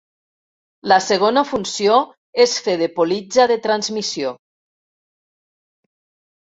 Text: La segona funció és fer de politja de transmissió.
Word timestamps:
La 0.91 0.97
segona 1.07 1.43
funció 1.49 1.99
és 2.47 2.57
fer 2.69 2.75
de 2.83 2.89
politja 2.97 3.47
de 3.55 3.61
transmissió. 3.67 4.35